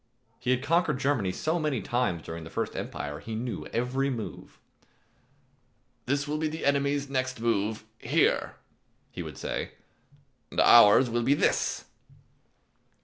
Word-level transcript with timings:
He 0.39 0.49
had 0.49 0.63
conquered 0.63 0.97
Germany 0.99 1.31
so 1.31 1.59
many 1.59 1.79
times 1.79 2.23
during 2.23 2.43
the 2.43 2.49
First 2.49 2.75
Empire, 2.75 3.19
he 3.19 3.35
knew 3.35 3.67
every 3.67 4.09
move. 4.09 4.57
"This 6.07 6.27
will 6.27 6.39
be 6.39 6.47
the 6.47 6.65
enemy's 6.65 7.07
next 7.07 7.39
move, 7.39 7.85
here," 7.99 8.55
he 9.11 9.21
would 9.21 9.37
say, 9.37 9.73
"and 10.49 10.59
ours 10.59 11.07
will 11.11 11.21
be 11.21 11.35
this." 11.35 11.85